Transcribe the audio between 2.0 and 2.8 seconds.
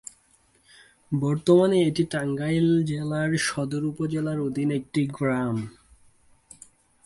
Tangail